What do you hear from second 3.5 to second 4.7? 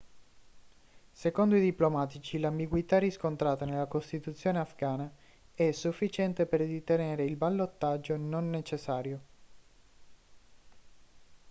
nella costituzione